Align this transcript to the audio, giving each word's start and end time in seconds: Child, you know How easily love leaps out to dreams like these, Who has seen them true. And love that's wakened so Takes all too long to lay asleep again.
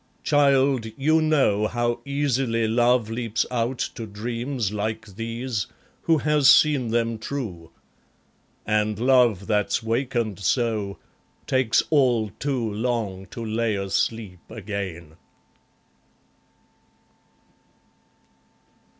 Child, 0.23 0.87
you 0.97 1.21
know 1.21 1.67
How 1.67 1.99
easily 2.05 2.67
love 2.67 3.11
leaps 3.11 3.45
out 3.51 3.77
to 3.93 4.07
dreams 4.07 4.71
like 4.73 5.05
these, 5.15 5.67
Who 6.01 6.17
has 6.17 6.49
seen 6.49 6.87
them 6.89 7.19
true. 7.19 7.69
And 8.65 8.97
love 8.97 9.45
that's 9.45 9.83
wakened 9.83 10.39
so 10.39 10.97
Takes 11.45 11.83
all 11.91 12.31
too 12.39 12.67
long 12.73 13.27
to 13.27 13.45
lay 13.45 13.75
asleep 13.75 14.39
again. 14.49 15.17